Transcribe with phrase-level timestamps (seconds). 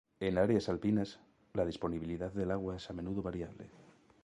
[0.19, 1.19] En áreas alpinas,
[1.53, 3.69] la disponibilidad del agua es a menudo variable.